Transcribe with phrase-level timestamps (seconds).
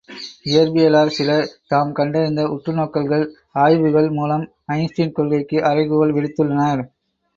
[0.43, 3.25] இயற்பியலார் சிலர் தாம் கண்டறிந்த உற்றுநோக்கல்கள்
[3.65, 4.45] ஆய்வுகள் மூலம்
[4.77, 6.83] ஐன்ஸ்டீன் கொள்கைக்கு அறைகூவல் விடுத்துள்ளனர்.